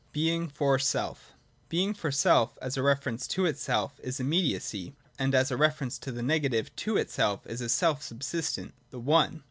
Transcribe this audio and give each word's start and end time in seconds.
(c) 0.01 0.03
Being 0.13 0.49
far 0.49 0.79
self. 0.79 1.25
98.] 1.25 1.31
(a) 1.31 1.69
Being 1.69 1.93
for 1.93 2.11
self, 2.11 2.57
as 2.59 2.75
reference 2.75 3.27
to 3.27 3.45
itself, 3.45 3.99
is 4.01 4.19
imme 4.19 4.49
diacy, 4.51 4.93
and 5.19 5.35
as 5.35 5.51
reference 5.51 5.99
of 6.07 6.15
the 6.15 6.23
negative 6.23 6.75
to 6.77 6.97
itself, 6.97 7.45
is 7.45 7.61
a 7.61 7.69
self 7.69 8.01
subsistent, 8.01 8.73
the 8.89 8.99
One. 8.99 9.39